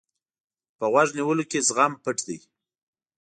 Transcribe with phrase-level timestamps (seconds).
[0.77, 2.37] په غوږ نیولو کې زغم پټ دی.